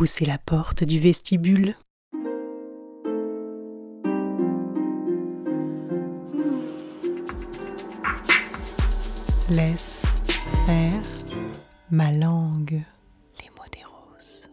Poussez 0.00 0.24
la 0.24 0.38
porte 0.38 0.82
du 0.82 0.98
vestibule. 0.98 1.74
Laisse 9.50 10.06
faire 10.64 11.02
ma 11.90 12.12
langue. 12.12 12.82
Les 13.42 13.50
mots 13.50 13.68
des 13.70 13.84
roses. 13.84 14.48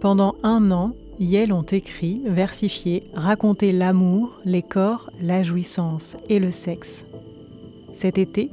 Pendant 0.00 0.36
un 0.44 0.70
an, 0.70 0.92
Yel 1.18 1.52
ont 1.52 1.62
écrit, 1.62 2.22
versifié, 2.26 3.10
raconté 3.12 3.72
l'amour, 3.72 4.38
les 4.44 4.62
corps, 4.62 5.10
la 5.20 5.42
jouissance 5.42 6.16
et 6.28 6.38
le 6.38 6.52
sexe. 6.52 7.04
Cet 7.96 8.18
été, 8.18 8.52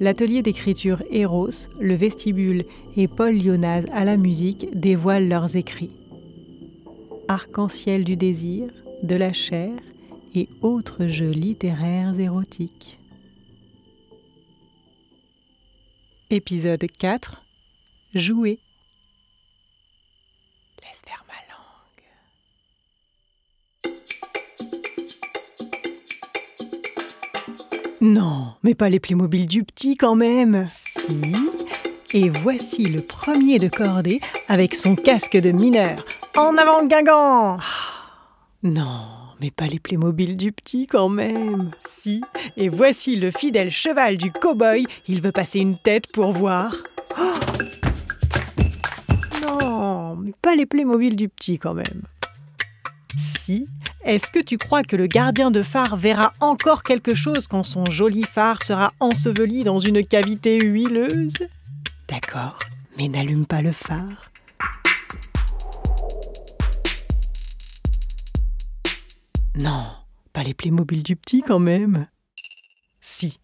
l'atelier 0.00 0.42
d'écriture 0.42 1.02
Eros, 1.10 1.68
le 1.80 1.94
vestibule 1.94 2.64
et 2.96 3.08
Paul 3.08 3.36
Lyonaz 3.36 3.84
à 3.92 4.04
la 4.04 4.16
musique 4.16 4.68
dévoilent 4.78 5.28
leurs 5.28 5.56
écrits. 5.56 5.92
Arc-en-ciel 7.28 8.04
du 8.04 8.16
désir, 8.16 8.70
de 9.02 9.16
la 9.16 9.32
chair 9.32 9.72
et 10.34 10.48
autres 10.62 11.06
jeux 11.06 11.30
littéraires 11.30 12.18
érotiques. 12.18 12.98
Épisode 16.30 16.86
4 16.98 17.42
Jouer. 18.14 18.58
Non, 28.00 28.52
mais 28.62 28.74
pas 28.74 28.90
les 28.90 29.00
Playmobil 29.00 29.46
du 29.46 29.64
petit 29.64 29.96
quand 29.96 30.16
même. 30.16 30.66
Si. 30.68 31.32
Et 32.12 32.28
voici 32.28 32.84
le 32.84 33.00
premier 33.00 33.58
de 33.58 33.68
cordée 33.68 34.20
avec 34.48 34.74
son 34.74 34.96
casque 34.96 35.36
de 35.36 35.50
mineur. 35.50 36.04
En 36.36 36.56
avant, 36.56 36.84
Guingamp 36.84 37.58
Non, 38.62 39.06
mais 39.40 39.50
pas 39.50 39.66
les 39.66 39.78
Playmobil 39.78 40.36
du 40.36 40.52
petit 40.52 40.86
quand 40.86 41.08
même. 41.08 41.70
Si. 41.88 42.20
Et 42.56 42.68
voici 42.68 43.16
le 43.16 43.30
fidèle 43.30 43.70
cheval 43.70 44.18
du 44.18 44.30
cow-boy. 44.30 44.86
Il 45.08 45.22
veut 45.22 45.32
passer 45.32 45.60
une 45.60 45.78
tête 45.78 46.06
pour 46.12 46.32
voir. 46.32 46.74
Oh 47.18 47.34
non, 49.42 50.16
mais 50.16 50.32
pas 50.42 50.54
les 50.54 50.66
Playmobil 50.66 51.16
du 51.16 51.28
petit 51.28 51.58
quand 51.58 51.74
même. 51.74 52.02
Si. 53.18 53.66
Est-ce 54.04 54.30
que 54.30 54.38
tu 54.38 54.58
crois 54.58 54.82
que 54.82 54.96
le 54.96 55.06
gardien 55.06 55.50
de 55.50 55.62
phare 55.62 55.96
verra 55.96 56.34
encore 56.40 56.82
quelque 56.82 57.14
chose 57.14 57.48
quand 57.48 57.62
son 57.62 57.86
joli 57.86 58.22
phare 58.22 58.62
sera 58.62 58.92
enseveli 59.00 59.64
dans 59.64 59.78
une 59.78 60.04
cavité 60.04 60.60
huileuse? 60.60 61.34
D'accord, 62.08 62.58
mais 62.96 63.08
n'allume 63.08 63.46
pas 63.46 63.62
le 63.62 63.72
phare. 63.72 64.30
Non, 69.58 69.86
pas 70.32 70.42
les 70.42 70.54
Playmobil 70.54 71.02
du 71.02 71.16
petit 71.16 71.42
quand 71.42 71.58
même. 71.58 72.06
Si, 73.00 73.38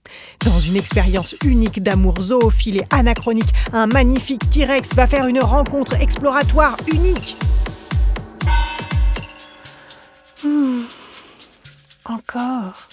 dans 0.44 0.58
une 0.58 0.76
expérience 0.76 1.36
unique 1.44 1.82
d'amour 1.82 2.20
zoophile 2.20 2.78
et 2.78 2.86
anachronique, 2.90 3.52
un 3.72 3.86
magnifique 3.86 4.50
T-Rex 4.50 4.94
va 4.94 5.06
faire 5.06 5.26
une 5.26 5.40
rencontre 5.40 5.94
exploratoire 5.94 6.76
unique. 6.92 7.36
Hmm. 10.42 10.84
Encore 12.04 12.88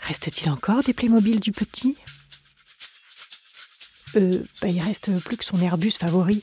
Reste-t-il 0.00 0.50
encore 0.50 0.82
des 0.82 0.92
Playmobil 0.92 1.40
du 1.40 1.50
petit? 1.52 1.96
Euh, 4.16 4.44
bah 4.60 4.68
il 4.68 4.80
reste 4.80 5.18
plus 5.20 5.36
que 5.36 5.44
son 5.44 5.60
Airbus 5.60 5.92
favori. 5.92 6.42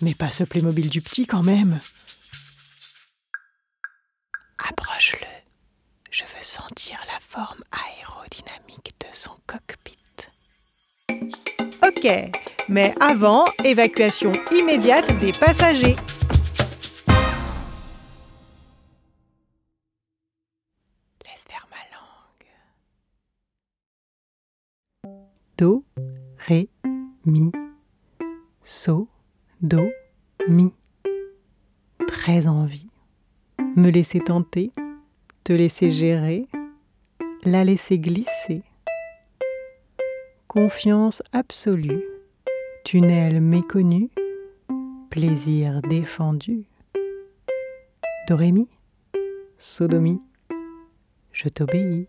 Mais 0.00 0.14
pas 0.14 0.30
ce 0.30 0.44
Playmobil 0.44 0.88
du 0.88 1.02
petit 1.02 1.26
quand 1.26 1.42
même. 1.42 1.80
Approche-le. 4.68 5.26
Je 6.10 6.22
veux 6.22 6.42
sentir 6.42 6.98
la 7.12 7.18
forme 7.20 7.62
aérodynamique 7.72 8.94
de 9.00 9.06
son 9.12 9.32
cockpit. 9.46 9.96
Ok, 11.82 12.08
mais 12.68 12.94
avant, 13.00 13.44
évacuation 13.64 14.32
immédiate 14.52 15.18
des 15.18 15.32
passagers. 15.32 15.96
Laisse 21.30 21.44
faire 21.48 21.68
ma 21.70 21.76
langue. 21.92 22.48
Do, 25.56 25.84
ré, 26.38 26.68
mi, 27.24 27.52
so, 28.64 29.08
do, 29.60 29.90
mi. 30.48 30.72
Très 32.08 32.46
envie 32.46 32.90
me 33.76 33.90
laisser 33.90 34.20
tenter, 34.20 34.72
te 35.44 35.52
laisser 35.52 35.90
gérer, 35.90 36.46
la 37.44 37.64
laisser 37.64 37.98
glisser. 37.98 38.62
Confiance 40.48 41.22
absolue, 41.32 42.04
tunnel 42.84 43.40
méconnu, 43.40 44.10
plaisir 45.10 45.80
défendu. 45.82 46.64
Dorémi, 48.26 48.68
sodomie, 49.58 50.20
je 51.32 51.48
t'obéis. 51.48 52.08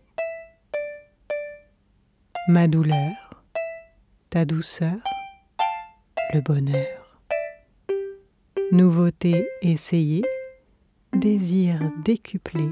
Ma 2.48 2.66
douleur, 2.66 3.44
ta 4.30 4.44
douceur, 4.44 4.98
le 6.34 6.40
bonheur. 6.40 7.20
Nouveauté 8.72 9.48
essayée 9.60 10.24
désir 11.12 11.78
décuplé, 12.04 12.68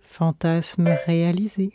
fantasme 0.00 0.88
réalisé. 1.06 1.72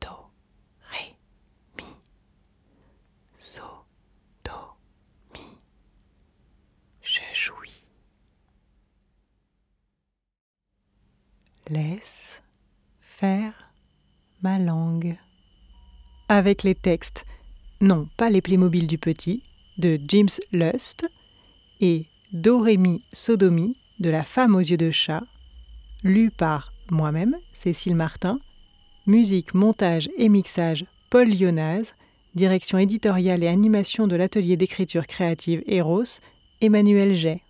Do, 0.00 0.30
ré, 0.90 1.16
mi, 1.78 1.84
so, 3.38 3.62
do, 4.44 4.52
mi. 5.32 5.40
Je 7.02 7.20
jouis. 7.32 7.84
Laisse 11.70 12.42
faire 13.00 13.70
ma 14.42 14.58
langue. 14.58 15.16
Avec 16.28 16.64
les 16.64 16.74
textes, 16.74 17.24
non 17.80 18.08
pas 18.16 18.28
les 18.28 18.40
Playmobil 18.40 18.88
du 18.88 18.98
petit, 18.98 19.44
de 19.78 19.96
James 20.08 20.28
Lust 20.50 21.08
et 21.80 22.06
Dorémy 22.32 23.04
Sodomie 23.12 23.76
de 24.00 24.10
La 24.10 24.24
femme 24.24 24.56
aux 24.56 24.60
yeux 24.60 24.76
de 24.76 24.90
chat, 24.90 25.22
lu 26.02 26.32
par 26.32 26.72
moi-même, 26.90 27.36
Cécile 27.52 27.94
Martin, 27.94 28.40
musique, 29.06 29.54
montage 29.54 30.10
et 30.18 30.28
mixage 30.28 30.86
Paul 31.08 31.28
Lyonaz, 31.28 31.94
direction 32.34 32.78
éditoriale 32.78 33.44
et 33.44 33.48
animation 33.48 34.08
de 34.08 34.16
l'atelier 34.16 34.56
d'écriture 34.56 35.06
créative 35.06 35.62
Eros, 35.68 36.18
Emmanuel 36.60 37.14
Jay. 37.14 37.42